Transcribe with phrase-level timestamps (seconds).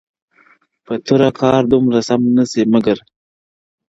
[0.85, 2.97] •په توره کار دومره سم نسي مگر,